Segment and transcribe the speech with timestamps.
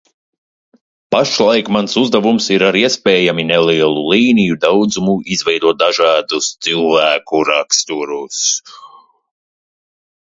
[1.15, 8.43] Pašlaik mans uzdevums ir ar iespējami nelielu līniju daudzumu izveidot dažādus cilvēku raksturus.